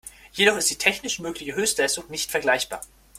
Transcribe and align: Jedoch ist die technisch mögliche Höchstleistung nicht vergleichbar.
Jedoch 0.33 0.57
ist 0.57 0.71
die 0.71 0.79
technisch 0.79 1.19
mögliche 1.19 1.53
Höchstleistung 1.53 2.05
nicht 2.09 2.31
vergleichbar. 2.31 2.81